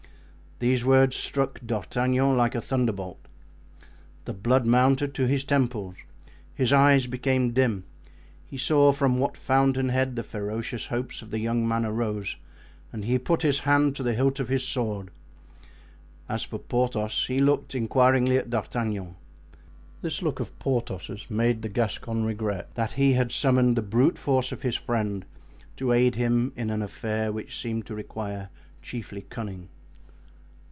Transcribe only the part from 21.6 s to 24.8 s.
the Gascon regret that he had summoned the brute force of his